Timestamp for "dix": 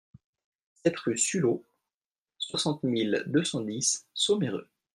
3.61-4.07